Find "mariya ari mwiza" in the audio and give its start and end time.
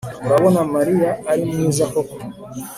0.73-1.83